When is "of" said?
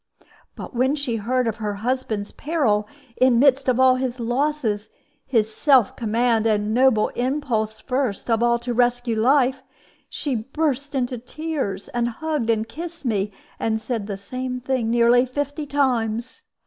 1.45-1.57, 3.69-3.79, 8.27-8.41